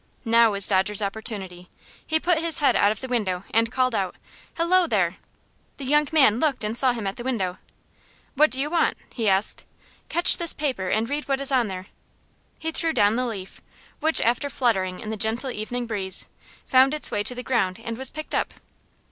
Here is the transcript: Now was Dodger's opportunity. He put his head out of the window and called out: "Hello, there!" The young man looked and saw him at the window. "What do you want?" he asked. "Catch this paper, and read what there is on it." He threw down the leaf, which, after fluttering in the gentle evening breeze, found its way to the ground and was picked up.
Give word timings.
Now 0.25 0.53
was 0.53 0.67
Dodger's 0.67 1.03
opportunity. 1.03 1.69
He 2.03 2.19
put 2.19 2.39
his 2.39 2.57
head 2.57 2.75
out 2.75 2.91
of 2.91 3.01
the 3.01 3.07
window 3.07 3.43
and 3.53 3.71
called 3.71 3.93
out: 3.93 4.15
"Hello, 4.57 4.87
there!" 4.87 5.17
The 5.77 5.85
young 5.85 6.07
man 6.11 6.39
looked 6.39 6.63
and 6.63 6.75
saw 6.75 6.91
him 6.91 7.05
at 7.05 7.17
the 7.17 7.23
window. 7.23 7.59
"What 8.33 8.49
do 8.49 8.59
you 8.59 8.71
want?" 8.71 8.97
he 9.13 9.29
asked. 9.29 9.63
"Catch 10.09 10.37
this 10.37 10.53
paper, 10.53 10.87
and 10.89 11.07
read 11.07 11.25
what 11.27 11.35
there 11.37 11.43
is 11.43 11.51
on 11.51 11.69
it." 11.69 11.85
He 12.57 12.71
threw 12.71 12.93
down 12.93 13.15
the 13.15 13.27
leaf, 13.27 13.61
which, 13.99 14.19
after 14.21 14.49
fluttering 14.49 14.99
in 14.99 15.11
the 15.11 15.17
gentle 15.17 15.51
evening 15.51 15.85
breeze, 15.85 16.25
found 16.65 16.95
its 16.95 17.11
way 17.11 17.21
to 17.21 17.35
the 17.35 17.43
ground 17.43 17.79
and 17.79 17.95
was 17.95 18.09
picked 18.09 18.33
up. 18.33 18.55